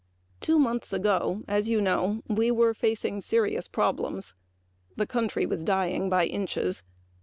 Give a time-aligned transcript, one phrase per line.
[0.39, 1.43] Two months ago
[2.27, 4.33] we were facing serious problems.
[4.95, 6.81] The country was dying by inches.